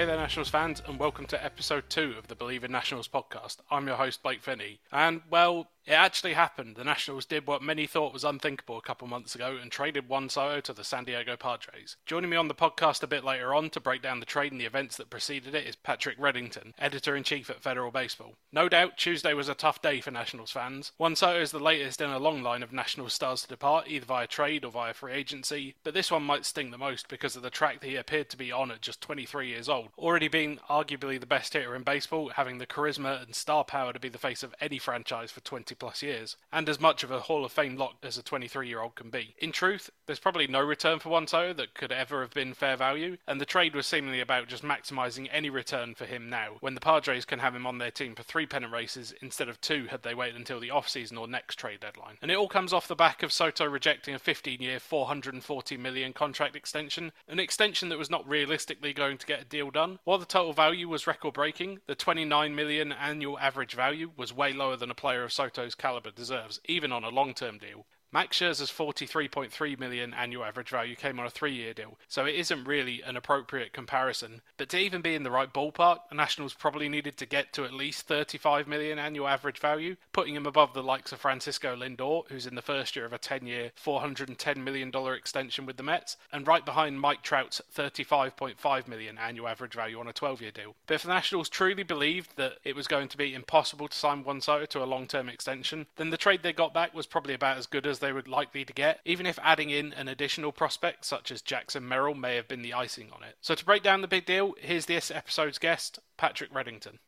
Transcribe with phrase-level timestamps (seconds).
[0.00, 3.58] Hey there, Nationals fans, and welcome to episode two of the Bleav in Nationals podcast.
[3.70, 4.80] I'm your host, Blake Finney.
[4.90, 6.76] And, well, it actually happened.
[6.76, 10.28] The Nationals did what many thought was unthinkable a couple months ago and traded Juan
[10.28, 11.96] Soto to the San Diego Padres.
[12.06, 14.60] Joining me on the podcast a bit later on to break down the trade and
[14.60, 18.36] the events that preceded it is Patrick Reddington, editor in chief at Federal Baseball.
[18.52, 20.92] No doubt Tuesday was a tough day for Nationals fans.
[20.98, 24.06] Juan Soto is the latest in a long line of Nationals stars to depart, either
[24.06, 27.42] via trade or via free agency, but this one might sting the most because of
[27.42, 29.89] the track that he appeared to be on at just 23 years old.
[29.98, 34.00] Already being arguably the best hitter in baseball, having the charisma and star power to
[34.00, 37.20] be the face of any franchise for 20 plus years, and as much of a
[37.20, 39.34] Hall of Fame lock as a 23 year old can be.
[39.38, 43.16] In truth, there's probably no return for Soto that could ever have been fair value,
[43.26, 46.80] and the trade was seemingly about just maximising any return for him now, when the
[46.80, 50.02] Padres can have him on their team for three pennant races instead of two had
[50.02, 52.16] they waited until the off-season or next trade deadline.
[52.22, 56.12] And it all comes off the back of Soto rejecting a 15 year, 440 million
[56.12, 59.79] contract extension, an extension that was not realistically going to get a deal done.
[60.04, 64.52] While the total value was record breaking, the 29 million annual average value was way
[64.52, 67.86] lower than a player of Soto's caliber deserves, even on a long term deal.
[68.12, 72.64] Max Scherzer's 43.3 million annual average value came on a three-year deal, so it isn't
[72.64, 74.40] really an appropriate comparison.
[74.56, 77.64] But to even be in the right ballpark, the Nationals probably needed to get to
[77.64, 82.28] at least 35 million annual average value, putting him above the likes of Francisco Lindor,
[82.28, 86.16] who's in the first year of a 10-year, 410 million dollar extension with the Mets,
[86.32, 90.74] and right behind Mike Trout's 35.5 million annual average value on a 12-year deal.
[90.88, 94.24] But if the Nationals truly believed that it was going to be impossible to sign
[94.24, 97.56] Juan Soto to a long-term extension, then the trade they got back was probably about
[97.56, 101.04] as good as they were likely to get, even if adding in an additional prospect
[101.04, 103.36] such as Jackson Merrill may have been the icing on it.
[103.40, 106.98] So to break down the big deal, here's this episode's guest, Patrick Reddington.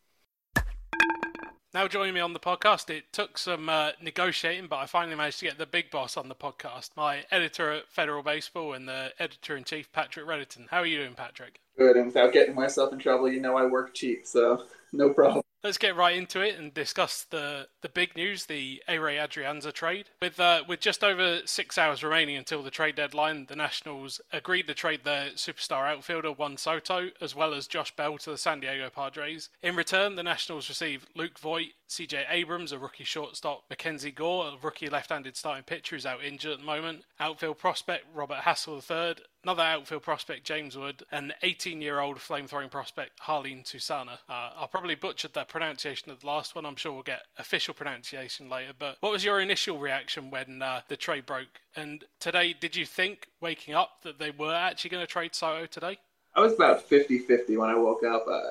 [1.75, 5.39] Now joining me on the podcast, it took some uh, negotiating, but I finally managed
[5.39, 9.13] to get the big boss on the podcast, my editor at Federal Baseball and the
[9.19, 10.67] editor in chief, Patrick Reddington.
[10.70, 11.61] How are you doing, Patrick?
[11.79, 15.42] Good, and without getting myself in trouble, you know I work cheap, so no problem.
[15.64, 20.06] Let's get right into it and discuss the, the big news, the Ehire Adrianza trade.
[20.20, 24.67] With uh, with just over six hours remaining until the trade deadline, the Nationals agreed
[24.67, 28.58] to trade their superstar outfielder Juan Soto as well as Josh Bell to the San
[28.58, 29.51] Diego Padres.
[29.62, 34.56] In return, the Nationals received Luke Voit, CJ Abrams, a rookie shortstop, Mackenzie Gore, a
[34.61, 39.22] rookie left-handed starting pitcher who's out injured at the moment, outfield prospect Robert Hassell III,
[39.45, 44.19] another outfield prospect James Wood, and 18-year-old flame-throwing prospect Jarlin Susana.
[44.29, 46.64] Uh, I probably butchered that pronunciation of the last one.
[46.64, 48.73] I'm sure we'll get official pronunciation later.
[48.79, 51.61] But what was your initial reaction when uh, the trade broke?
[51.77, 55.67] And today, did you think waking up that they were actually going to trade Soto
[55.67, 55.98] today?
[56.35, 58.27] I was about 50 50 when I woke up.
[58.27, 58.42] Uh,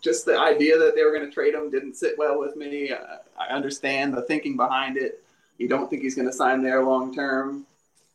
[0.00, 2.92] just the idea that they were going to trade him didn't sit well with me.
[2.92, 5.22] Uh, I understand the thinking behind it.
[5.56, 7.66] You don't think he's going to sign there long term.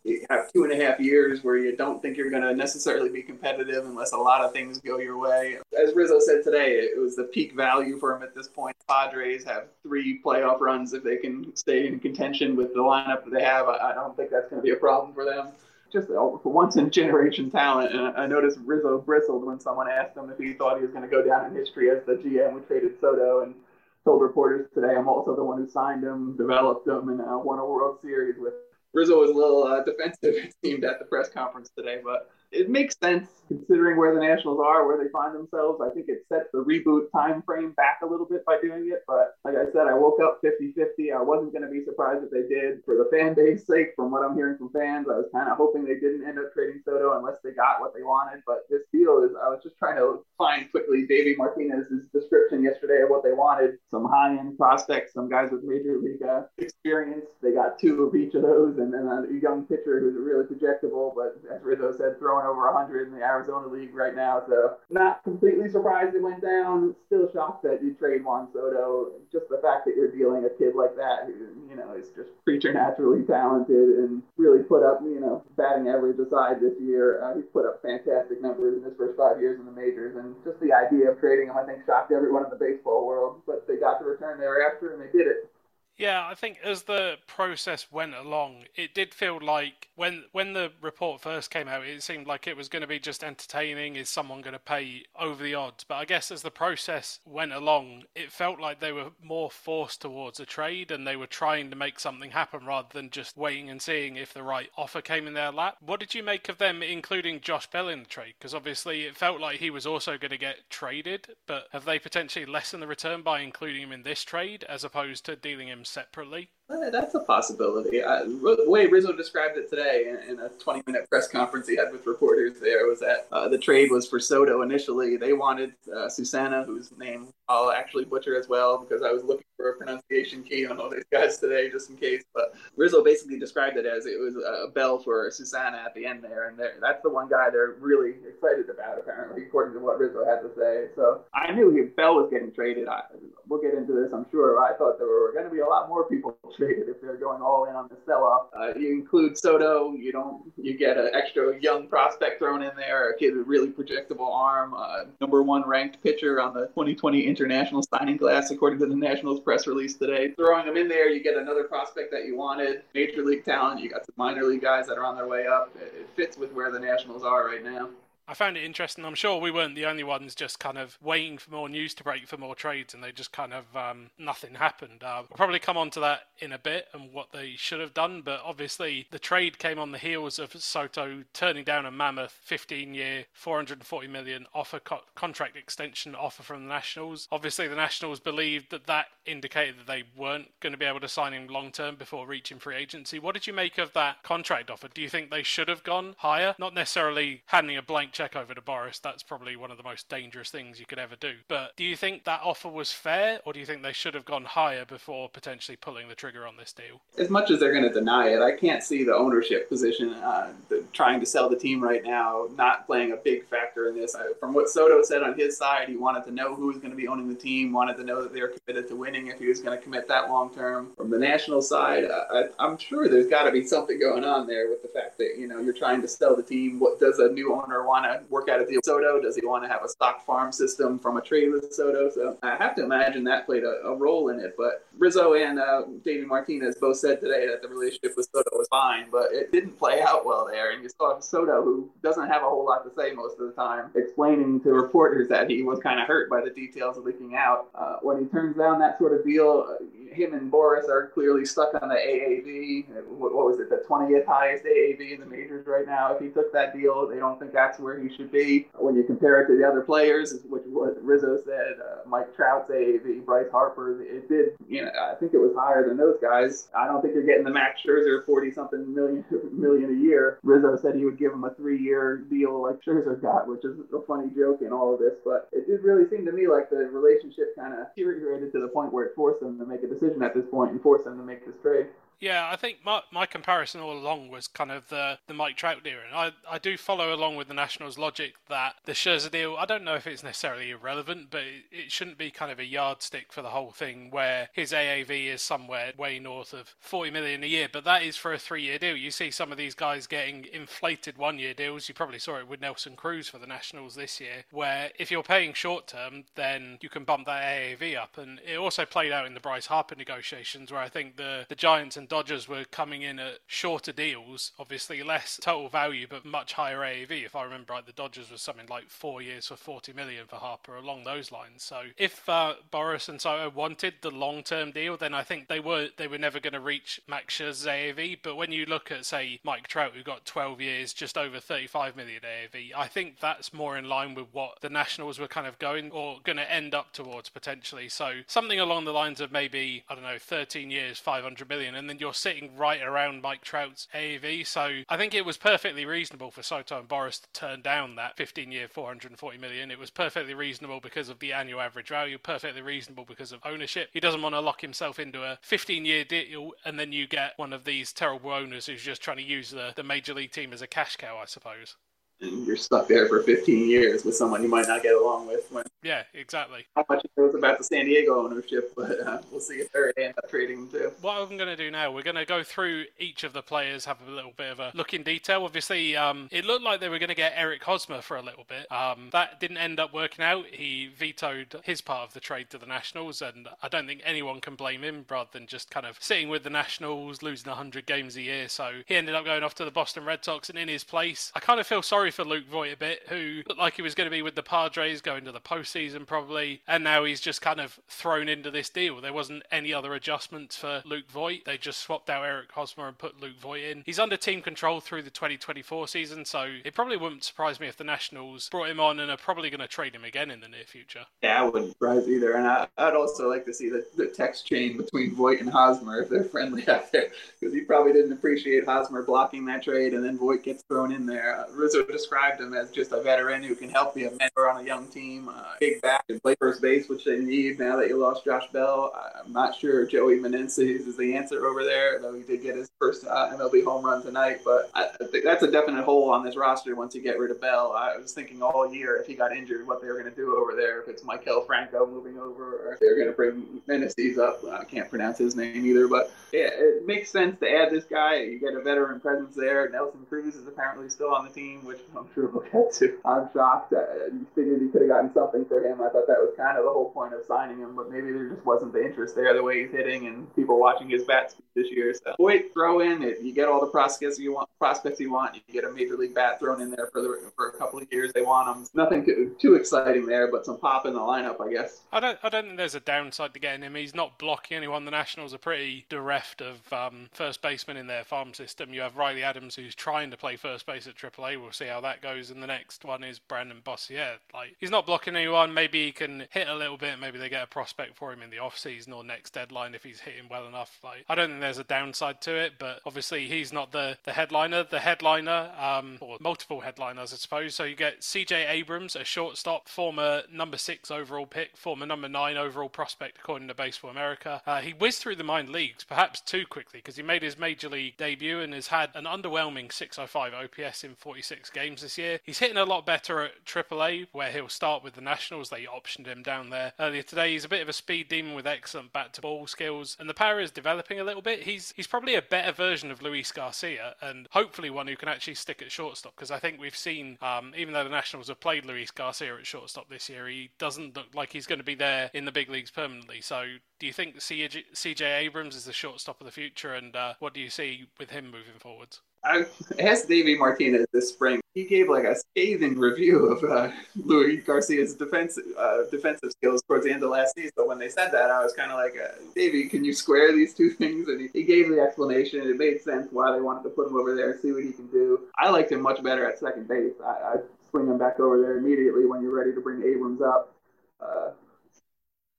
[0.05, 3.09] You have two and a half years where you don't think you're going to necessarily
[3.09, 5.57] be competitive unless a lot of things go your way.
[5.83, 8.75] As Rizzo said today, it was the peak value for him at this point.
[8.87, 13.33] Padres have three playoff runs if they can stay in contention with the lineup that
[13.33, 13.67] they have.
[13.67, 15.47] I don't think that's going to be a problem for them
[15.91, 17.91] just once in generation talent.
[17.91, 21.03] And I noticed Rizzo bristled when someone asked him if he thought he was going
[21.03, 23.55] to go down in history as the GM who traded Soto and
[24.03, 27.57] told reporters today, I'm also the one who signed him, developed him, and uh, won
[27.57, 28.53] a World Series with.
[28.95, 32.69] Rizzo was a little uh, defensive, it seemed, at the press conference today, but it
[32.69, 35.81] makes sense considering where the Nationals are, where they find themselves.
[35.81, 39.03] I think it sets the reboot time frame back a little bit by doing it.
[39.07, 41.13] But like I said, I woke up 50-50.
[41.13, 42.81] I wasn't going to be surprised if they did.
[42.85, 45.57] For the fan base sake, from what I'm hearing from fans, I was kind of
[45.57, 48.41] hoping they didn't end up trading Soto unless they got what they wanted.
[48.45, 53.03] But this deal is, I was just trying to find quickly Davey Martinez's description yesterday
[53.03, 53.77] of what they wanted.
[53.91, 57.25] Some high-end prospects, some guys with major league uh, experience.
[57.41, 61.13] They got two of each of those, and then a young pitcher who's really projectable,
[61.15, 64.43] but as Rizzo said, throwing over 100 in the Arizona League right now.
[64.47, 66.95] So not completely surprised it went down.
[67.07, 69.11] Still shocked that you trade Juan Soto.
[69.31, 71.33] Just the fact that you're dealing a kid like that who,
[71.67, 76.61] you know, is just preternaturally talented and really put up, you know, batting average aside
[76.61, 77.21] this year.
[77.25, 80.15] Uh, he's put up fantastic numbers in his first five years in the majors.
[80.15, 83.41] And just the idea of trading him, I think, shocked everyone in the baseball world.
[83.49, 85.49] But they got the return thereafter and they did it.
[85.97, 90.73] Yeah, I think as the process went along, it did feel like when when the
[90.81, 93.95] report first came out, it seemed like it was going to be just entertaining.
[93.95, 95.85] Is someone going to pay over the odds?
[95.85, 100.01] But I guess as the process went along, it felt like they were more forced
[100.01, 103.69] towards a trade, and they were trying to make something happen rather than just waiting
[103.69, 105.77] and seeing if the right offer came in their lap.
[105.79, 108.33] What did you make of them, including Josh Bell in the trade?
[108.37, 111.99] Because obviously it felt like he was also going to get traded, but have they
[111.99, 115.84] potentially lessened the return by including him in this trade as opposed to dealing him
[115.85, 116.49] separately?
[116.67, 117.99] That's a possibility.
[117.99, 121.91] The way Rizzo described it today in, in a 20 minute press conference he had
[121.91, 125.15] with reporters there was that uh, the trade was for Soto initially.
[125.17, 129.45] They wanted uh, Susana, whose name I'll actually butcher as well because I was looking
[129.57, 132.23] for a pronunciation key on all these guys today just in case.
[132.33, 136.23] But Rizzo basically described it as it was a bell for Susana at the end
[136.23, 136.49] there.
[136.49, 140.41] And that's the one guy they're really excited about, apparently, according to what Rizzo had
[140.41, 140.87] to say.
[140.95, 142.87] So I knew Bell was getting traded.
[142.87, 143.01] I,
[143.47, 144.59] we'll get into this, I'm sure.
[144.59, 147.41] I thought there were going to be a lot more people traded if they're going
[147.41, 148.47] all in on the sell-off.
[148.57, 153.09] Uh, you include Soto, you don't, you get an extra young prospect thrown in there,
[153.09, 157.21] a kid with a really projectable arm, uh, number one ranked pitcher on the 2020
[157.21, 160.31] International Signing Class, according to the Nationals press release today.
[160.31, 163.81] Throwing them in there, you get another prospect that you wanted, major league talent.
[163.81, 165.75] You got some minor league guys that are on their way up.
[165.75, 167.89] It, it fits with where the Nationals are right now.
[168.27, 169.05] I found it interesting.
[169.05, 172.03] I'm sure we weren't the only ones just kind of waiting for more news to
[172.03, 175.03] break for more trades, and they just kind of um, nothing happened.
[175.03, 177.93] Uh, we'll probably come on to that in a bit and what they should have
[177.93, 182.39] done, but obviously the trade came on the heels of Soto turning down a mammoth
[182.49, 187.27] 15-year, 440 million offer co- contract extension offer from the Nationals.
[187.31, 191.07] Obviously, the Nationals believed that that indicated that they weren't going to be able to
[191.07, 193.19] sign him long term before reaching free agency.
[193.19, 194.87] What did you make of that contract offer?
[194.87, 196.55] Do you think they should have gone higher?
[196.57, 200.07] Not necessarily handing a blank check over to Boras, That's probably one of the most
[200.07, 201.33] dangerous things you could ever do.
[201.49, 204.23] But do you think that offer was fair, or do you think they should have
[204.23, 207.01] gone higher before potentially pulling the trigger on this deal?
[207.17, 210.53] As much as they're going to deny it, I can't see the ownership position uh,
[210.69, 214.15] the, trying to sell the team right now not playing a big factor in this.
[214.15, 216.91] I, from what Soto said on his side, he wanted to know who was going
[216.91, 219.39] to be owning the team, wanted to know that they were committed to winning if
[219.39, 220.93] he was going to commit that long term.
[220.95, 224.69] From the national side, I, I'm sure there's got to be something going on there
[224.69, 226.79] with the fact that you know you're trying to sell the team.
[226.79, 229.21] What does a new owner want to work out a the Soto?
[229.21, 232.09] Does he want to have a stock farm system from a trade with Soto?
[232.09, 234.55] So I have to imagine that played a, a role in it.
[234.57, 238.67] But Rizzo and uh, David Martinez both said today that the relationship with Soto was
[238.69, 240.71] fine, but it didn't play out well there.
[240.71, 243.53] And you saw Soto, who doesn't have a whole lot to say most of the
[243.53, 247.67] time, explaining to reporters that he was kind of hurt by the details leaking out.
[247.75, 249.83] Uh, when he turns down that sort of deal, uh,
[250.15, 252.87] him and Boras are clearly stuck on the AAV.
[253.07, 256.13] What, what, was it, the 20th highest AAV in the majors right now?
[256.15, 258.67] If he took that deal, they don't think that's where he should be.
[258.75, 262.69] When you compare it to the other players, which what Rizzo said, uh, Mike Trout's
[262.69, 266.69] AAV, Bryce Harper, it did, you know, I think it was higher than those guys.
[266.77, 270.39] I don't think you're getting the Max Scherzer 40 something million million a year.
[270.43, 273.77] Rizzo said he would give him a three year deal like Scherzer got, which is
[273.93, 275.19] a funny joke in all of this.
[275.23, 278.67] But it did really seem to me like the relationship kind of deteriorated to the
[278.67, 281.17] point where it forced them to make a decision at this point and force them
[281.17, 281.87] to make this trade.
[282.19, 285.83] Yeah, I think my, my comparison all along was kind of the, the Mike Trout
[285.83, 285.97] deal.
[286.05, 289.65] And I, I do follow along with the Nationals' logic that the Scherzer deal, I
[289.65, 293.33] don't know if it's necessarily irrelevant, but it, it shouldn't be kind of a yardstick
[293.33, 297.47] for the whole thing where his AAV is somewhere way north of 40 million a
[297.47, 297.67] year.
[297.71, 298.95] But that is for a three year deal.
[298.95, 301.89] You see some of these guys getting inflated one year deals.
[301.89, 305.23] You probably saw it with Nelson Cruz for the Nationals this year, where if you're
[305.23, 308.17] paying short term, then you can bump that AAV up.
[308.17, 311.55] And it also played out in the Bryce Harper negotiations where I think the, the
[311.55, 316.23] Giants and and Dodgers were coming in at shorter deals, obviously less total value, but
[316.23, 317.25] much higher AAV.
[317.25, 320.35] If I remember right, the Dodgers was something like four years for 40 million for
[320.35, 321.63] Harper, along those lines.
[321.63, 325.87] So if uh, Boras and Soto wanted the long-term deal, then I think they were
[325.97, 328.19] they were never going to reach Max Scherzer's AAV.
[328.21, 331.95] But when you look at say Mike Trout, who got 12 years, just over 35
[331.95, 335.57] million AAV, I think that's more in line with what the Nationals were kind of
[335.57, 337.89] going or going to end up towards potentially.
[337.89, 341.89] So something along the lines of maybe I don't know 13 years, 500 million, and
[341.89, 344.45] then and you're sitting right around Mike Trout's AAV.
[344.45, 348.17] So I think it was perfectly reasonable for Soto and Boras to turn down that
[348.17, 349.71] 15 year, 440 million.
[349.71, 353.91] It was perfectly reasonable because of the annual average value, perfectly reasonable because of ownership.
[353.93, 357.31] He doesn't want to lock himself into a 15 year deal and then you get
[357.37, 360.51] one of these terrible owners who's just trying to use the, the major league team
[360.51, 361.77] as a cash cow, I suppose
[362.21, 365.51] and you're stuck there for 15 years with someone you might not get along with.
[365.51, 366.65] When, yeah, exactly.
[366.75, 370.03] How much it knows about the San Diego ownership, but uh, we'll see if they
[370.05, 370.91] end up trading them too.
[371.01, 373.85] What I'm going to do now, we're going to go through each of the players,
[373.85, 375.43] have a little bit of a look in detail.
[375.43, 378.45] Obviously, um, it looked like they were going to get Eric Hosmer for a little
[378.47, 378.71] bit.
[378.71, 380.45] Um, that didn't end up working out.
[380.47, 384.41] He vetoed his part of the trade to the Nationals, and I don't think anyone
[384.41, 388.15] can blame him rather than just kind of sitting with the Nationals, losing 100 games
[388.15, 388.47] a year.
[388.47, 391.31] So he ended up going off to the Boston Red Sox, and in his place,
[391.35, 393.95] I kind of feel sorry for Luke Voit a bit, who looked like he was
[393.95, 396.61] going to be with the Padres going to the postseason probably.
[396.67, 399.01] And now he's just kind of thrown into this deal.
[399.01, 401.45] There wasn't any other adjustments for Luke Voit.
[401.45, 403.83] They just swapped out Eric Hosmer and put Luke Voit in.
[403.85, 407.77] He's under team control through the 2024 season, so it probably wouldn't surprise me if
[407.77, 410.47] the Nationals brought him on and are probably going to trade him again in the
[410.47, 411.05] near future.
[411.21, 412.33] Yeah, I wouldn't surprise either.
[412.33, 416.01] And I, would also like to see the, the text chain between Voit and Hosmer
[416.01, 417.09] if they're friendly out there,
[417.39, 421.05] because he probably didn't appreciate Hosmer blocking that trade, and then Voit gets thrown in
[421.05, 421.39] there.
[421.39, 424.61] Uh, Rizzo described him as just a veteran who can help be a mentor on
[424.61, 427.87] a young team, uh, big back and play first base, which they need now that
[427.87, 428.93] you lost Josh Bell.
[429.23, 432.69] I'm not sure Joey Meneses is the answer over there, though he did get his
[432.79, 434.41] first uh, MLB home run tonight.
[434.43, 437.39] But I, think that's a definite hole on this roster once you get rid of
[437.39, 437.71] Bell.
[437.71, 440.35] I was thinking all year if he got injured, what they were going to do
[440.35, 440.81] over there.
[440.81, 444.43] If it's Maikel Franco moving over, or they're going to bring Meneses up.
[444.51, 448.17] I can't pronounce his name either, but yeah, it makes sense to add this guy.
[448.21, 449.69] You get a veteran presence there.
[449.69, 452.97] Nelson Cruz is apparently still on the team, which I'm sure we'll get to.
[453.05, 453.73] I'm shocked.
[453.73, 455.81] I figured you could have gotten something for him.
[455.81, 458.29] I thought that was kind of the whole point of signing him, but maybe there
[458.29, 461.45] just wasn't the interest there the way he's hitting and people watching his bat speed
[461.55, 461.93] this year.
[461.93, 463.21] So Voit, throw in it.
[463.21, 464.49] You get all the prospects you want.
[464.59, 465.35] Prospects you want.
[465.35, 467.87] You get a major league bat thrown in there for the, for a couple of
[467.91, 468.11] years.
[468.13, 468.67] They want them.
[468.73, 471.81] Nothing too, too exciting there, but some pop in the lineup, I guess.
[471.91, 472.17] I don't.
[472.23, 473.75] I don't think there's a downside to getting him.
[473.75, 474.85] He's not blocking anyone.
[474.85, 478.73] The Nationals are pretty bereft of um, first baseman in their farm system.
[478.73, 481.41] You have Riley Adams, who's trying to play first base at AAA.
[481.41, 482.31] We'll see how that goes.
[482.31, 484.17] And the next one is Brandon Boissiere.
[484.33, 485.53] Like he's not blocking anyone.
[485.53, 486.99] Maybe he can hit a little bit.
[486.99, 489.83] Maybe they get a prospect for him in the off season or next deadline if
[489.83, 490.79] he's hitting well enough.
[490.83, 494.13] Like I don't think there's a downside to it, but obviously he's not the the
[494.13, 494.63] headliner.
[494.63, 497.55] The headliner, um, or multiple headliners, I suppose.
[497.55, 498.47] So you get C.J.
[498.47, 503.53] Abrams, a shortstop, former number six overall pick, former number nine overall prospect according to
[503.53, 504.41] Baseball America.
[504.45, 507.69] Uh, he whizzed through the minor leagues, perhaps too quickly, because he made his major
[507.69, 512.19] league debut and has had an underwhelming 605 OPS in 46 games this year.
[512.23, 515.49] He's hitting a lot better at AAA, where he'll start with the Nationals.
[515.49, 517.31] They optioned him down there earlier today.
[517.31, 520.13] He's a bit of a speed demon with excellent bat to ball skills, and the
[520.13, 521.43] power is developing a little bit.
[521.43, 525.35] He's he's probably a better version of Luis Garcia, and hopefully one who can actually
[525.35, 526.15] stick at shortstop.
[526.15, 529.47] Because I think we've seen, um, even though the Nationals have played Luis Garcia at
[529.47, 532.49] shortstop this year, he doesn't look like he's going to be there in the big
[532.49, 533.21] leagues permanently.
[533.21, 533.45] So,
[533.79, 537.41] do you think CJ Abrams is the shortstop of the future, and uh, what do
[537.41, 539.01] you see with him moving forwards?
[539.25, 539.45] I
[539.79, 541.41] asked Davey Martinez this spring.
[541.55, 546.85] He gave like a scathing review of uh, Luis Garcia's defense, uh, defensive skills towards
[546.85, 547.51] the end of last season.
[547.57, 550.31] So when they said that, I was kind of like, uh, Davey, can you square
[550.31, 551.07] these two things?
[551.07, 552.41] And he, he, gave the explanation.
[552.41, 554.63] And it made sense why they wanted to put him over there and see what
[554.63, 555.21] he can do.
[555.39, 556.93] I liked him much better at second base.
[557.03, 557.35] I, I
[557.71, 560.53] swing him back over there immediately when you're ready to bring Abrams up.
[561.01, 561.31] Uh,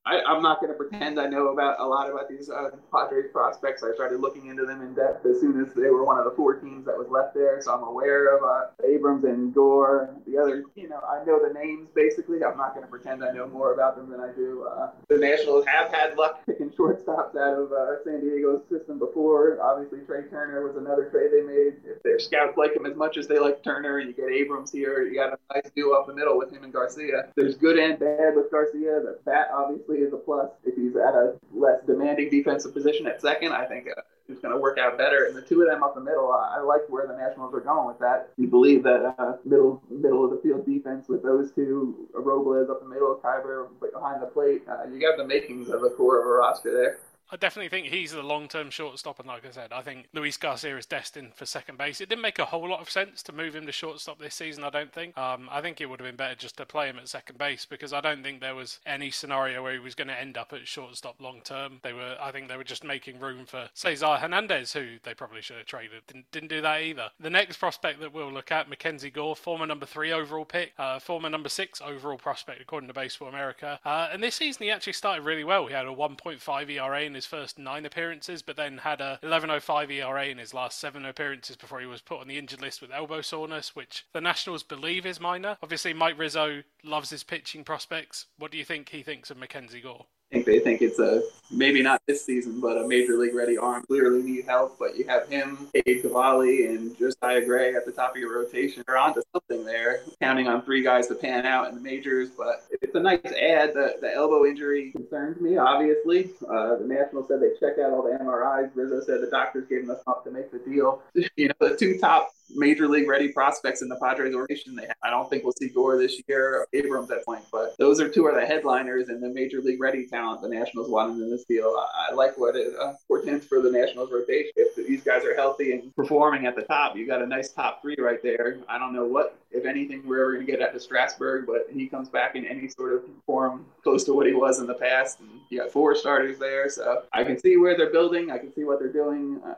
[0.06, 3.26] I, am not going to pretend I know about a lot about these uh, Padres
[3.32, 3.82] prospects.
[3.82, 6.30] I started looking into them in depth as soon as they were one of the
[6.30, 7.60] four teams that was left there.
[7.60, 10.14] So I'm aware of uh, Abrams and Gore.
[10.24, 12.44] The other, you know, I know the names basically.
[12.44, 14.68] I'm not going to pretend I know more about them than I do.
[14.70, 19.60] Uh, the Nationals have had luck picking shortstops out of uh, San Diego's system before.
[19.60, 21.82] Obviously, Trea Turner was another trade they made.
[21.84, 25.02] If their scouts like him as much as they like Turner, you get Abrams here.
[25.02, 27.32] You got a nice duo up the middle with him and Garcia.
[27.34, 29.00] There's good and bad with Garcia.
[29.02, 30.50] The bat obviously is a plus.
[30.64, 34.54] If he's at a less demanding defensive position at second, I think uh, it's going
[34.54, 35.26] to work out better.
[35.26, 37.60] And the two of them up the middle, I, I like where the Nationals are
[37.60, 38.30] going with that.
[38.36, 42.82] You believe that uh, middle middle of the field defense with those two, Robles up
[42.82, 46.26] the middle, Keibert behind the plate, uh, you got the makings of a core of
[46.26, 46.98] a roster there.
[47.30, 50.36] I definitely think he's the long term shortstop, and like I said, I think Luis
[50.36, 52.00] Garcia is destined for second base.
[52.00, 54.62] It didn't make a whole lot of sense to move him to shortstop this season,
[54.62, 55.18] I don't think.
[55.18, 57.66] Um, I think it would have been better just to play him at second base
[57.66, 60.52] because I don't think there was any scenario where he was going to end up
[60.52, 61.80] at shortstop long term.
[61.82, 65.42] They were, I think they were just making room for Cesar Hernandez, who they probably
[65.42, 66.06] should have traded.
[66.06, 67.10] Didn't, didn't do that either.
[67.18, 71.00] The next prospect that we'll look at, Mackenzie Gore, former number three overall pick, uh,
[71.00, 73.80] former number six overall prospect according to Baseball America.
[73.84, 75.66] Uh, and this season he actually started really well.
[75.66, 79.90] He had a 1.5 ERA in his first nine appearances, but then had a 11.05
[79.90, 82.92] ERA in his last seven appearances before he was put on the injured list with
[82.92, 85.58] elbow soreness, which the Nationals believe is minor.
[85.62, 88.26] Obviously, Mike Rizzo loves his pitching prospects.
[88.38, 90.06] What do you think he thinks of Mackenzie Gore?
[90.30, 93.56] I think they think it's a maybe not this season, but a major league ready
[93.56, 93.84] arm.
[93.86, 98.10] Clearly need help, but you have him, Cade Cavalli, and Josiah Gray at the top
[98.10, 98.82] of your rotation.
[98.86, 102.30] They're onto something there, counting on three guys to pan out in the majors.
[102.30, 103.74] But it's a nice add.
[103.74, 106.30] The, the elbow injury concerns me, obviously.
[106.42, 108.70] Uh, the Nationals said they checked out all the MRIs.
[108.74, 111.02] Rizzo said the doctors gave him up to make the deal.
[111.36, 114.76] You know, the two top major league ready prospects in the Padres organization.
[114.76, 118.08] They, I don't think we'll see Gore this year, Abrams at point, but those are
[118.08, 121.44] two of the headliners and the major league ready talent the Nationals wanted in this
[121.44, 121.74] deal.
[121.78, 124.52] I, I like what it uh, portends for the Nationals rotation.
[124.56, 127.82] If these guys are healthy and performing at the top, you got a nice top
[127.82, 128.58] three right there.
[128.68, 131.66] I don't know what, if anything, we're ever going to get out the Strasburg, but
[131.72, 134.74] he comes back in any sort of form close to what he was in the
[134.74, 135.20] past.
[135.20, 138.30] And you got four starters there, so I can see where they're building.
[138.30, 139.40] I can see what they're doing.
[139.44, 139.54] Uh,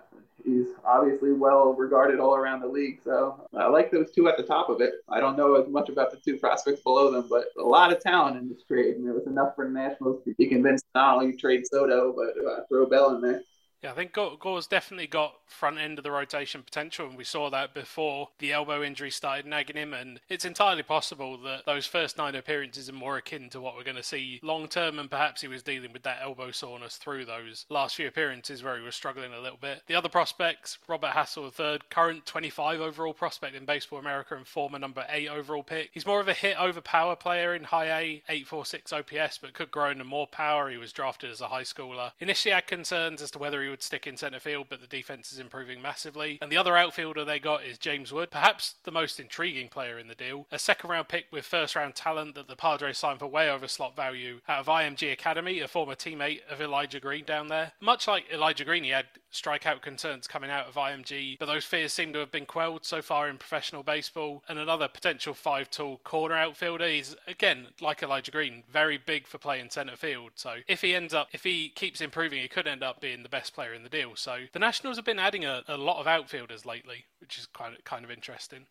[0.48, 3.00] he's obviously well regarded all around the league.
[3.04, 4.94] So I like those two at the top of it.
[5.08, 8.00] I don't know as much about the two prospects below them, but a lot of
[8.00, 11.16] talent in this trade, and it was enough for the Nationals to be convinced not
[11.16, 13.42] only trade Soto but uh, throw Bell in there.
[13.82, 17.48] Yeah, I think Gore's definitely got front end of the rotation potential, and we saw
[17.50, 19.94] that before the elbow injury started nagging him.
[19.94, 23.84] And it's entirely possible that those first nine appearances are more akin to what we're
[23.84, 27.24] going to see long term, and perhaps he was dealing with that elbow soreness through
[27.24, 29.82] those last few appearances where he was struggling a little bit.
[29.86, 34.78] The other prospects, Robert Hassell, third, current 25 overall prospect in Baseball America and former
[34.78, 35.90] number eight overall pick.
[35.92, 39.70] He's more of a hit over power player in high A, 846 OPS, but could
[39.70, 40.68] grow into more power.
[40.68, 42.10] He was drafted as a high schooler.
[42.18, 45.32] Initially had concerns as to whether he would stick in centre field, but the defence
[45.32, 46.38] is improving massively.
[46.40, 50.08] And the other outfielder they got is James Wood, perhaps the most intriguing player in
[50.08, 50.46] the deal.
[50.50, 53.68] A second round pick with first round talent that the Padres signed for way over
[53.68, 57.72] slot value out of IMG Academy, a former teammate of Elijah Green down there.
[57.80, 61.92] Much like Elijah Green, he had strikeout concerns coming out of IMG, but those fears
[61.92, 64.42] seem to have been quelled so far in professional baseball.
[64.48, 66.88] And another potential five tool corner outfielder.
[66.88, 70.32] He's, again, like Elijah Green, very big for playing centre field.
[70.34, 73.28] So if he ends up, if he keeps improving, he could end up being the
[73.28, 74.16] best player in the deal.
[74.16, 77.74] So the Nationals have been adding a, a lot of outfielders lately, which is kind
[77.74, 78.66] of kind of interesting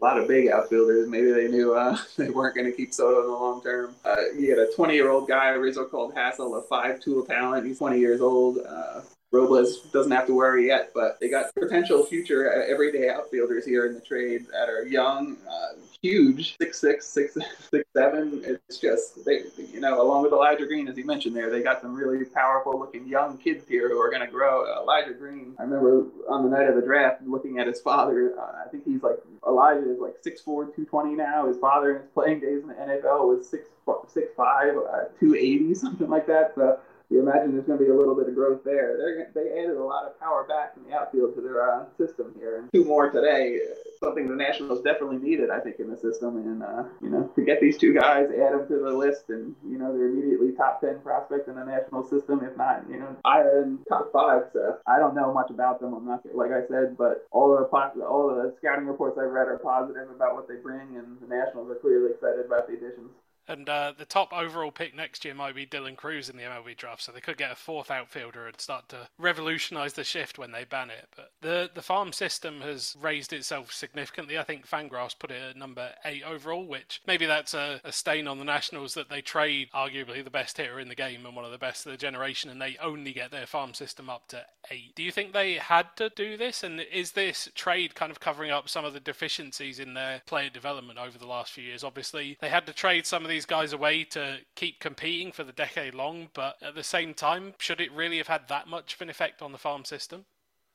[0.00, 1.08] a lot of big outfielders.
[1.08, 3.94] Maybe they knew uh, they weren't going to keep Soto in the long term.
[4.04, 7.66] Uh, you get a 20 year old guy, Rizzo called Hassell, a five tool talent.
[7.66, 8.58] He's 20 years old.
[8.58, 9.00] Uh,
[9.30, 13.92] Robles doesn't have to worry yet, but they got potential future everyday outfielders here in
[13.92, 17.36] the trade that are young, uh, huge, six six, six
[17.70, 18.42] six seven.
[18.42, 21.82] It's just they, you know, along with Elijah Green, as you mentioned there, they got
[21.82, 24.64] some really powerful looking young kids here who are going to grow.
[24.80, 28.34] Elijah Green, I remember on the night of the draft looking at his father.
[28.38, 31.46] Uh, I think he's like Elijah is like 6'4", 220 now.
[31.46, 33.68] His father in his playing days in the NFL was six
[34.12, 36.52] six five, uh, 280, something like that.
[36.54, 36.78] So
[37.10, 38.96] you imagine there's going to be a little bit of growth there.
[38.98, 42.34] They're, they added a lot of power back from the outfield to their uh, system
[42.38, 43.58] here, and two more today.
[43.98, 46.36] Something the Nationals definitely needed, I think, in the system.
[46.36, 49.56] And uh, you know, to get these two guys, add them to the list, and
[49.66, 53.16] you know, they're immediately top ten prospects in the national system, if not, you know,
[53.24, 54.42] higher top five.
[54.52, 55.94] So I don't know much about them.
[55.94, 57.64] I'm not like I said, but all the
[58.04, 61.70] all the scouting reports I've read are positive about what they bring, and the Nationals
[61.70, 63.10] are clearly excited about the additions.
[63.48, 66.76] And uh, the top overall pick next year might be Dylan Crews in the MLB
[66.76, 70.52] draft, so they could get a fourth outfielder and start to revolutionise the shift when
[70.52, 71.08] they ban it.
[71.16, 74.38] But the the farm system has raised itself significantly.
[74.38, 78.28] I think Fangraphs put it at number eight overall, which maybe that's a, a stain
[78.28, 81.44] on the Nationals that they trade arguably the best hitter in the game and one
[81.44, 84.44] of the best of the generation, and they only get their farm system up to
[84.70, 84.94] eight.
[84.94, 86.62] Do you think they had to do this?
[86.62, 90.50] And is this trade kind of covering up some of the deficiencies in their player
[90.50, 91.84] development over the last few years?
[91.84, 95.52] Obviously, they had to trade some of these guys away to keep competing for the
[95.52, 99.00] decade long, but at the same time, should it really have had that much of
[99.00, 100.24] an effect on the farm system?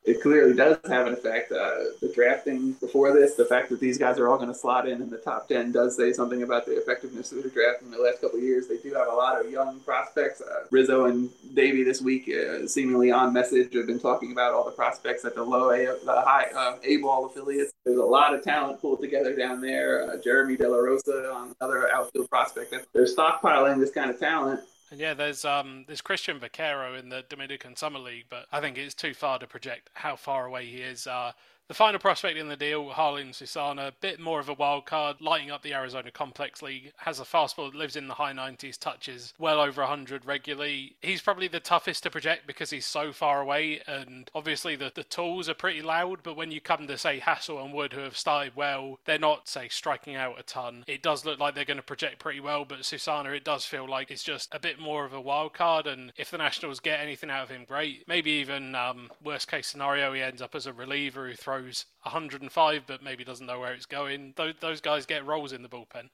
[0.06, 1.52] It clearly does have an effect.
[1.52, 4.88] Uh, the drafting before this, the fact that these guys are all going to slot
[4.88, 7.92] in in the top 10 does say something about the effectiveness of the draft in
[7.92, 8.68] the last couple of years.
[8.68, 10.42] They do have a lot of young prospects.
[10.42, 14.66] Uh, Rizzo and Davey this week, uh, seemingly on message, have been talking about all
[14.66, 17.72] the prospects at the low A, the high uh, A ball affiliates.
[17.86, 20.12] There's a lot of talent pulled together down there.
[20.12, 22.76] Uh, Jeremy De La Rosa, another outfield prospect.
[22.94, 24.60] They're stockpiling this kind of talent
[24.94, 28.78] and yeah, there's um there's Cristian Vaquero in the Dominican Summer League, but I think
[28.78, 31.08] it's too far to project how far away he is.
[31.08, 31.32] Uh,
[31.74, 35.20] the final prospect in the deal, Jarlin Susana, a bit more of a wild card,
[35.20, 38.78] lighting up the Arizona Complex League, has a fastball that lives in the high 90s,
[38.78, 40.96] touches well over 100 regularly.
[41.02, 45.04] He's probably the toughest to project because he's so far away, and obviously the, the
[45.04, 48.18] tools are pretty loud, but when you come to, say, Hassell and Wood, who have
[48.18, 50.84] started well, they're not, say, striking out a ton.
[50.86, 53.90] It does look like they're going to project pretty well, but Susana, it does feel
[53.90, 57.00] like it's just a bit more of a wild card, and if the Nationals get
[57.00, 58.08] anything out of him, great.
[58.08, 61.86] Maybe even um, worst case scenario, he ends up as a reliever who throws throws
[62.04, 64.34] 105 but maybe doesn't know where it's going.
[64.36, 66.10] Those, those guys get roles in the bullpen.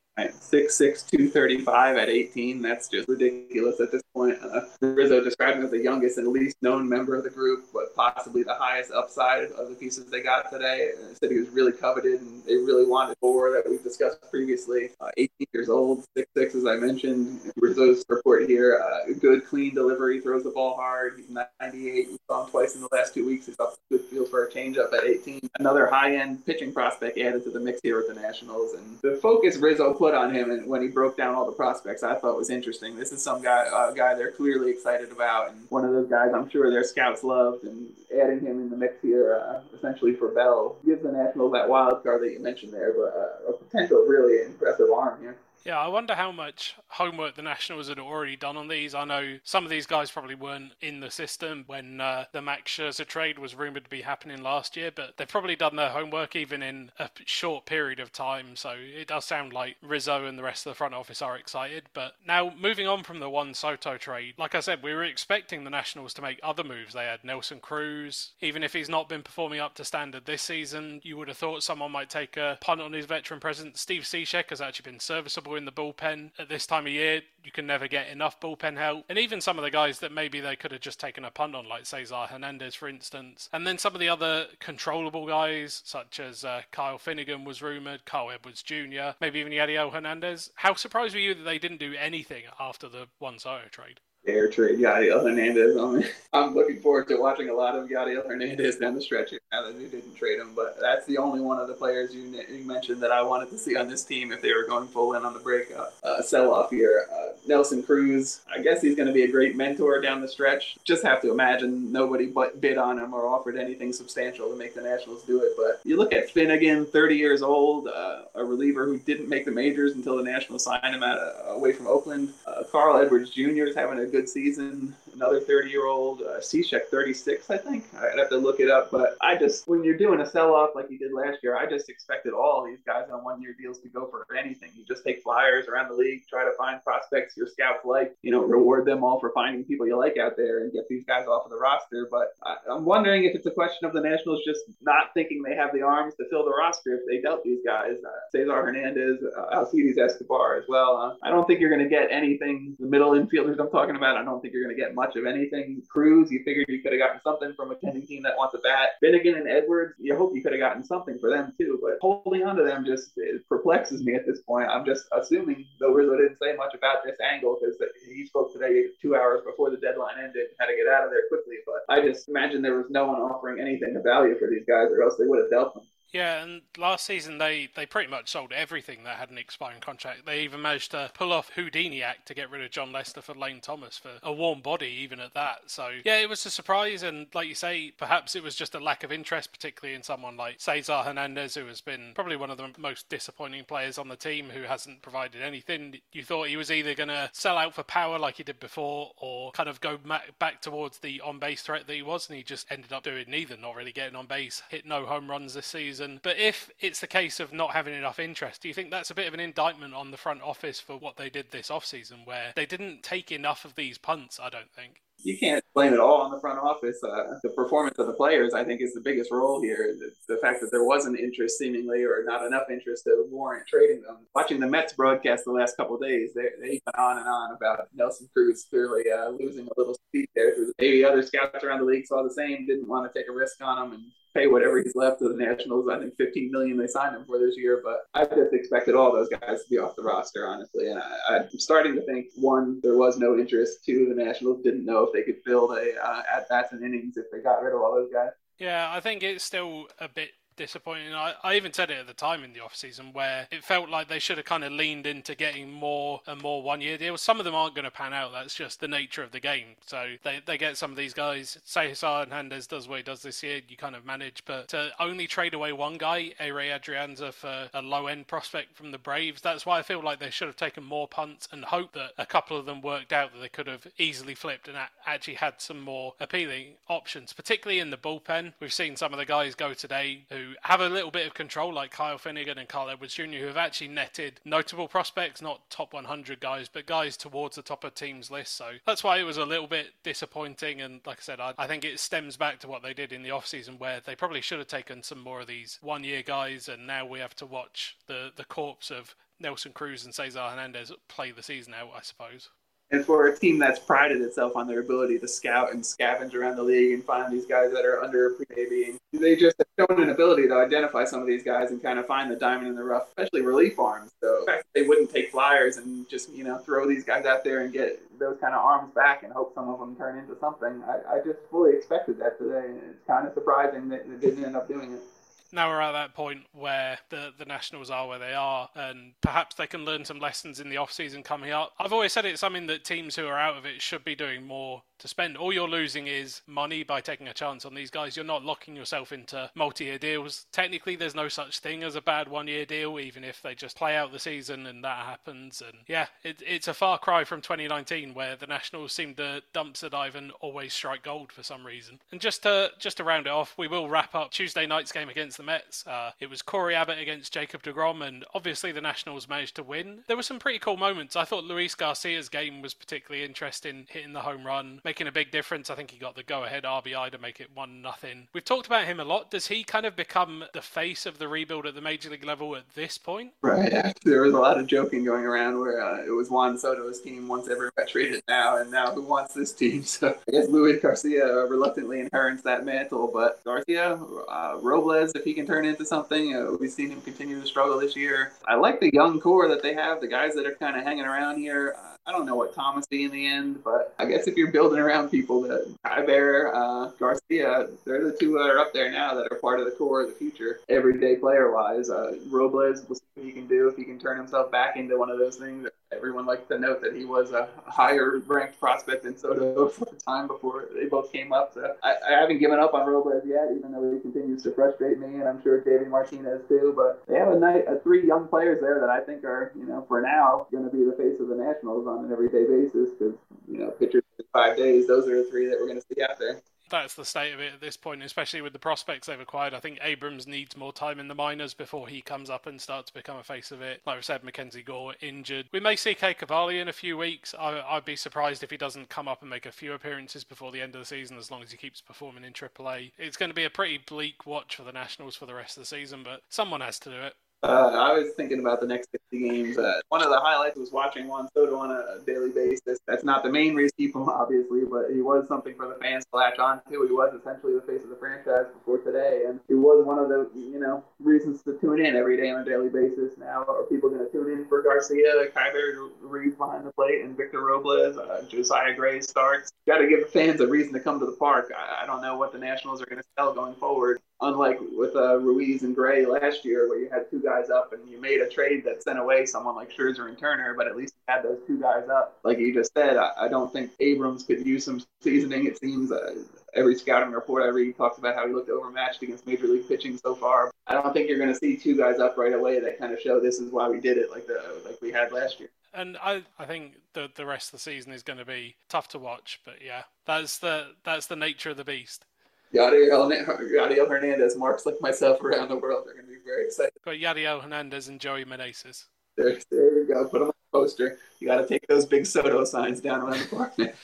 [0.50, 2.62] Six six two thirty five at 18.
[2.62, 4.38] That's just ridiculous at this point.
[4.44, 7.96] Uh, Rizzo described him as the youngest and least known member of the group, but
[7.96, 10.92] possibly the highest upside of the pieces they got today.
[10.98, 14.90] And said he was really coveted and they really wanted four that we've discussed previously.
[15.00, 17.40] Uh, 18 years old, six six as I mentioned.
[17.58, 21.14] Rizzo's report here: uh, good, clean delivery, throws the ball hard.
[21.18, 22.10] He's 98.
[22.10, 23.46] We saw him twice in the last two weeks.
[23.46, 25.50] He's got good feel for a changeup at 18.
[25.60, 29.58] Another high-end pitching prospect added to the mix here with the Nationals, and the focus
[29.58, 32.50] Rizzo put on him and when he broke down all the prospects, I thought was
[32.50, 32.96] interesting.
[32.96, 36.32] This is some guy, uh, guy they're clearly excited about, and one of those guys
[36.34, 37.66] I'm sure their scouts loved.
[37.66, 41.68] And adding him in the mix here, uh, essentially for Bell, gives the Nationals that
[41.68, 45.36] wild card that you mentioned there, but uh, a potential really impressive arm here.
[45.66, 48.96] Yeah, I wonder how much homework the Nationals had already done on these.
[48.96, 52.72] I know some of these guys probably weren't in the system when uh, the Max
[52.72, 56.36] Scherzer trade was rumored to be happening last year, but they've probably done their homework
[56.36, 58.56] even in a short period of time.
[58.56, 61.84] So it does sound like Rizzo and the rest of the front office are excited.
[61.94, 65.66] But now, moving on from the Juan Soto trade, like I said, we were expecting
[65.66, 66.94] the Nationals to make other moves.
[66.94, 68.32] They had Nelson Cruz.
[68.42, 71.64] Even if he's not been performing up to standard this season, you would have thought
[71.64, 73.82] someone might take a punt on his veteran presence.
[73.82, 77.22] Steve Cishek has actually been serviceable in the bullpen at this time of year.
[77.44, 79.06] You can never get enough bullpen help.
[79.10, 81.56] And even some of the guys that maybe they could have just taken a punt
[81.56, 83.50] on, like Cesar Hernandez, for instance.
[83.54, 88.06] And then some of the other controllable guys, such as uh, Kyle Finnegan was rumoured,
[88.06, 90.52] Carl Edwards Jr., maybe even Yadiel Hernandez.
[90.56, 94.00] How surprised were you that they didn't do anything after the Juan Soto trade?
[94.30, 95.76] Air trade Yadiel Hernandez.
[95.76, 99.40] I'm, I'm looking forward to watching a lot of Yadiel Hernandez down the stretch here
[99.52, 100.54] now that we didn't trade him.
[100.56, 103.58] But that's the only one of the players you, you mentioned that I wanted to
[103.58, 105.72] see on this team if they were going full in on the break
[106.04, 107.08] uh, sell off here.
[107.12, 110.78] Uh, Nelson Cruz, I guess he's going to be a great mentor down the stretch.
[110.84, 114.76] Just have to imagine nobody but bid on him or offered anything substantial to make
[114.76, 115.54] the Nationals do it.
[115.58, 119.52] But you look at Finnegan, 30 years old, uh, a reliever who didn't make the
[119.52, 122.34] majors until the Nationals signed him at, uh, away from Oakland.
[122.46, 123.66] Uh, Carl Edwards Jr.
[123.66, 124.96] is having a good season.
[125.20, 127.84] Another 30 year old, uh, Cishek, 36, I think.
[127.94, 128.90] I'd have to look it up.
[128.90, 131.70] But I just, when you're doing a sell off like you did last year, I
[131.70, 134.70] just expected all these guys on one year deals to go for anything.
[134.78, 138.32] You just take flyers around the league, try to find prospects your scouts like, you
[138.32, 141.28] know, reward them all for finding people you like out there and get these guys
[141.28, 142.08] off of the roster.
[142.10, 145.56] But I, I'm wondering if it's a question of the Nationals just not thinking they
[145.56, 147.98] have the arms to fill the roster if they dealt these guys.
[148.06, 150.96] Uh, Cesar Hernandez, uh, Alcides Escobar as well.
[150.96, 152.78] Uh, I don't think you're going to get anything.
[152.80, 155.26] The middle infielders I'm talking about, I don't think you're going to get much of
[155.26, 155.82] anything.
[155.90, 158.60] Cruz, you figured you could have gotten something from a contending team that wants a
[158.60, 158.90] bat.
[159.00, 161.80] Finnegan and Edwards, you hope you could have gotten something for them too.
[161.82, 163.18] But holding on to them just
[163.48, 164.70] perplexes me at this point.
[164.70, 167.76] I'm just assuming, though Rizzo didn't say much about this angle because
[168.08, 171.28] he spoke today two hours before the deadline ended, had to get out of there
[171.30, 171.56] quickly.
[171.66, 174.92] But I just imagine there was no one offering anything of value for these guys,
[174.92, 175.84] or else they would have dealt them.
[176.12, 180.26] Yeah, and last season they, they pretty much sold everything that had an expiring contract.
[180.26, 183.36] They even managed to pull off Houdini Act to get rid of Jon Lester for
[183.36, 185.64] Lane Thomas for a warm body, even at that.
[185.68, 188.80] So yeah, it was a surprise, and like you say, perhaps it was just a
[188.80, 192.58] lack of interest, particularly in someone like Cesar Hernandez, who has been probably one of
[192.58, 196.00] the most disappointing players on the team, who hasn't provided anything.
[196.12, 199.12] You thought he was either going to sell out for power like he did before,
[199.18, 200.00] or kind of go
[200.40, 203.26] back towards the on base threat that he was, and he just ended up doing
[203.28, 206.20] neither, not really getting on base, hit no home runs this season season.
[206.24, 209.16] But if it's the case of not having enough interest, do you think that's a
[209.16, 212.54] bit of an indictment on the front office for what they did this offseason, where
[212.56, 215.02] they didn't take enough of these punts, I don't think?
[215.22, 216.98] you can't blame it all on the front office.
[217.04, 219.96] Uh, the performance of the players, I think, is the biggest role here.
[220.00, 224.02] The, the, fact that there wasn't interest, seemingly, or not enough interest to warrant trading
[224.02, 224.20] them.
[224.34, 227.88] Watching the Mets broadcast the last couple days, they they went on and on about
[227.94, 230.54] Nelson Cruz clearly uh, losing a little speed there.
[230.80, 233.58] Maybe other scouts around the league saw the same, didn't want to take a risk
[233.62, 234.04] on him, and
[234.40, 235.90] pay whatever he's left to the Nationals.
[235.90, 239.12] I think 15 million they signed him for this year, but I just expected all
[239.12, 240.90] those guys to be off the roster, honestly.
[240.90, 243.86] And I, am starting to think one, there was no interest.
[243.86, 247.18] Two, the Nationals didn't know if they could build a uh, at bats and innings
[247.18, 248.32] if they got rid of all those guys.
[248.58, 251.14] Yeah, I think it's still a bit disappointing.
[251.14, 253.90] I, I even said it at the time in the off season where it felt
[253.90, 257.22] like they should have kind of leaned into getting more and more one year deals.
[257.22, 258.34] Some of them aren't going to pan out.
[258.34, 259.78] That's just the nature of the game.
[259.86, 261.58] So they, they get some of these guys.
[261.64, 264.44] Say Cesar Hernandez does what he does this year, you kind of manage.
[264.46, 268.92] But to only trade away one guy, Ehire Adrianza, for a low end prospect from
[268.92, 271.94] the Braves, that's why I feel like they should have taken more punts and hope
[271.94, 275.36] that a couple of them worked out that they could have easily flipped and actually
[275.36, 278.54] had some more appealing options, particularly in the bullpen.
[278.60, 281.74] We've seen some of the guys go today who have a little bit of control,
[281.74, 285.94] like Kyle Finnegan and Carl Edwards Jr., who have actually netted notable prospects, not top
[285.94, 288.56] 100 guys, but guys towards the top of teams' list.
[288.56, 290.82] So that's why it was a little bit disappointing.
[290.82, 293.24] And like I said, I, I think it stems back to what they did in
[293.24, 296.68] the offseason, where they probably should have taken some more of these one year guys,
[296.68, 300.92] and now we have to watch the, the corpse of Nelson Cruz and Cesar Hernandez
[301.08, 302.50] play the season out, I suppose.
[302.92, 306.56] And for a team that's prided itself on their ability to scout and scavenge around
[306.56, 310.10] the league and find these guys that are under underappreciated, they just have shown an
[310.10, 312.84] ability to identify some of these guys and kind of find the diamond in the
[312.84, 314.12] rough, especially relief arms.
[314.24, 317.72] So they wouldn't take flyers and just you know throw these guys out there and
[317.72, 321.16] get those kind of arms back and hope some of them turn into something, I,
[321.16, 324.56] I just fully expected that today, and it's kind of surprising that they didn't end
[324.56, 325.02] up doing it
[325.52, 329.56] now we're at that point where the, the Nationals are where they are, and perhaps
[329.56, 331.74] they can learn some lessons in the off season coming up.
[331.80, 334.46] I've always said it's something that teams who are out of it should be doing
[334.46, 335.38] more to spend.
[335.38, 338.16] All you're losing is money by taking a chance on these guys.
[338.16, 340.46] You're not locking yourself into multi year deals.
[340.52, 343.78] Technically, there's no such thing as a bad one year deal, even if they just
[343.78, 345.64] play out the season and that happens.
[345.66, 349.90] And yeah, it, it's a far cry from 2019 where the Nationals seemed to dumpster
[349.90, 352.00] dive and always strike gold for some reason.
[352.12, 355.10] And just to just to round it off, we will wrap up Tuesday night's game
[355.10, 355.88] against the Mets.
[355.88, 360.04] Uh, it was Cory Abbott against Jacob DeGrom, and obviously the Nationals managed to win.
[360.08, 361.16] There were some pretty cool moments.
[361.16, 365.32] I thought Luis Garcia's game was particularly interesting, hitting the home run making a big
[365.32, 365.70] difference.
[365.70, 368.28] I think he got the go-ahead RBI to make it one nothing.
[368.34, 369.32] We've talked about him a lot.
[369.32, 372.56] Does he kind of become the face of the rebuild at the major league level
[372.56, 373.32] at this point?
[373.42, 373.96] Right.
[374.10, 377.28] There was a lot of joking going around where uh, it was Juan Soto's team
[377.28, 379.84] once everyone got traded now, and now who wants this team?
[379.90, 384.00] So I guess Luis Garcia reluctantly inherits that mantle, but Garcia,
[384.30, 387.80] uh, Robles, if he can turn into something, uh, we've seen him continue to struggle
[387.80, 388.34] this year.
[388.48, 391.06] I like the young core that they have, the guys that are kind of hanging
[391.06, 391.76] around here.
[391.78, 394.52] Uh, I don't know what Thomas be in the end, but I guess if you're
[394.52, 399.14] building around people that Keibert, uh, Garcia, they're the two that are up there now
[399.14, 401.90] that are part of the core of the future, everyday player wise.
[401.90, 404.98] Uh, Robles, we'll see what he can do if he can turn himself back into
[404.98, 405.68] one of those things.
[405.92, 409.96] Everyone likes to note that he was a higher ranked prospect than Soto for the
[409.96, 411.54] time before they both came up.
[411.54, 415.00] So I, I haven't given up on Robles yet, even though he continues to frustrate
[415.00, 416.74] me, and I'm sure David Martinez too.
[416.76, 419.66] But they have a night, uh, three young players there that I think are, you
[419.66, 422.92] know, for now, going to be the face of the Nationals on an everyday basis
[422.92, 423.16] because
[423.48, 424.88] you know pitchers in five days.
[424.88, 427.40] Those are the three that we're going to see out there that's the state of
[427.40, 429.54] it at this point, especially with the prospects they've acquired.
[429.54, 432.88] I think Abrams needs more time in the minors before he comes up and starts
[432.88, 433.82] to become a face of it.
[433.86, 435.48] Like I said, Mackenzie Gore injured.
[435.52, 437.36] We may see Cade Cavalli in a few weeks.
[437.38, 440.52] I, would be surprised if he doesn't come up and make a few appearances before
[440.52, 442.92] the end of the season, as long as he keeps performing in AAA.
[442.98, 445.64] It's going to be a pretty bleak watch for the Nationals for the rest of
[445.64, 447.14] the season, but someone has to do it.
[447.42, 449.58] Uh, I was thinking about the next 50 games.
[449.58, 452.80] Uh, one of the highlights was watching Juan Soto on a daily basis.
[452.86, 456.18] That's not the main reason him, obviously, but he was something for the fans to
[456.18, 456.70] latch on to.
[456.70, 460.10] He was essentially the face of the franchise before today, and he was one of
[460.10, 463.18] the you know reasons to tune in every day on a daily basis.
[463.18, 467.16] Now, are people going to tune in for Garcia, Keibert Ruiz behind the plate, and
[467.16, 469.52] Victor Robles, uh, Josiah Gray starts?
[469.66, 471.52] Got to give the fans a reason to come to the park.
[471.58, 474.96] I, I don't know what the Nationals are going to sell going forward unlike with
[474.96, 478.22] uh, Ruiz and Gray last year, where you had two guys up and you made
[478.22, 481.24] a trade that sent away someone like Scherzer and Turner, but at least you had
[481.24, 482.20] those two guys up.
[482.24, 485.46] Like you just said, I, I don't think Abrams could use some seasoning.
[485.46, 486.16] It seems uh,
[486.54, 489.98] every scouting report I read talks about how he looked overmatched against major league pitching
[489.98, 490.52] so far.
[490.68, 493.00] I don't think you're going to see two guys up right away that kind of
[493.00, 495.50] show this is why we did it, like the like we had last year.
[495.74, 498.88] And I, I think the the rest of the season is going to be tough
[498.90, 502.06] to watch, but yeah, that's the that's the nature of the beast.
[502.54, 506.72] Yadiel, Yadiel Hernandez marks like myself around the world are going to be very excited.
[506.84, 508.86] Got Yadiel Hernandez and Joey Meneses.
[509.18, 510.06] There, there we go.
[510.06, 510.98] Put them on the poster.
[511.20, 513.54] You got to take those big Soto signs down around the park.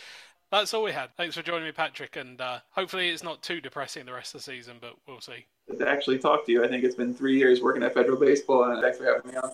[0.52, 1.10] That's all we had.
[1.18, 4.40] Thanks for joining me, Patrick, and uh, hopefully it's not too depressing the rest of
[4.40, 5.46] the season, but we'll see.
[5.78, 8.64] To actually talk to you, I think it's been three years working at Federal Baseball,
[8.64, 9.52] and thanks for having me on.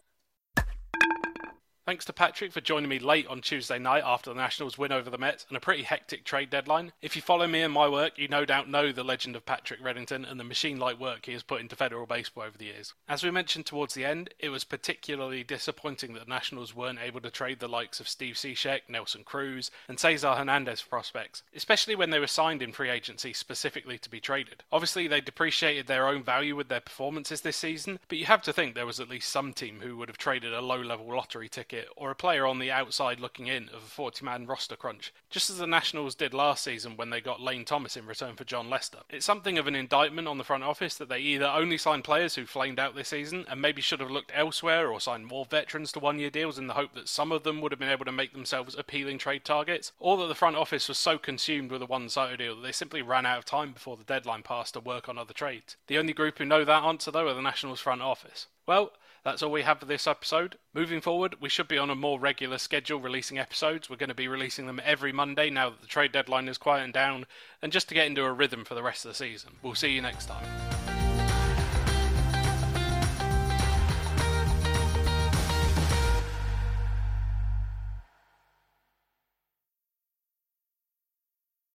[1.84, 5.10] Thanks to Patrick for joining me late on Tuesday night after the Nationals win over
[5.10, 6.94] the Mets and a pretty hectic trade deadline.
[7.02, 9.82] If you follow me and my work, you no doubt know the legend of Patrick
[9.82, 12.94] Reddington and the machine like work he has put into federal baseball over the years.
[13.10, 17.20] As we mentioned towards the end, it was particularly disappointing that the Nationals weren't able
[17.22, 22.12] to trade the likes of Steve Cishek, Nelson Cruz, and Cesar Hernandez prospects, especially when
[22.12, 24.64] they were signed in free agency specifically to be traded.
[24.72, 28.54] Obviously, they depreciated their own value with their performances this season, but you have to
[28.54, 31.50] think there was at least some team who would have traded a low level lottery
[31.50, 34.76] ticket ticket or a player on the outside looking in of a 40 man roster
[34.76, 38.36] crunch, just as the Nationals did last season when they got Lane Thomas in return
[38.36, 39.00] for Jon Lester.
[39.10, 42.36] It's something of an indictment on the front office that they either only signed players
[42.36, 45.92] who flamed out this season and maybe should have looked elsewhere or signed more veterans
[45.94, 48.06] to one year deals in the hope that some of them would have been able
[48.06, 51.82] to make themselves appealing trade targets, or that the front office was so consumed with
[51.82, 54.74] a one sided deal that they simply ran out of time before the deadline passed
[54.74, 55.78] to work on other trades.
[55.88, 58.48] The only group who know that answer, though, are the Nationals front office.
[58.66, 58.92] Well,
[59.24, 60.58] that's all we have for this episode.
[60.74, 63.90] Moving forward, we should be on a more regular schedule releasing episodes.
[63.90, 66.92] We're going to be releasing them every Monday now that the trade deadline is quieting
[66.92, 67.26] down,
[67.62, 69.52] and just to get into a rhythm for the rest of the season.
[69.62, 70.81] We'll see you next time.